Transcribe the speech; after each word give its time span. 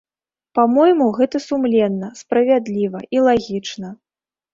Па-мойму, 0.59 1.09
гэта 1.17 1.41
сумленна, 1.47 2.07
справядліва 2.21 2.99
і 3.17 3.21
лагічна. 3.29 3.93